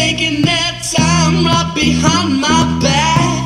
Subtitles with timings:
[0.00, 3.39] taking their time right behind my back.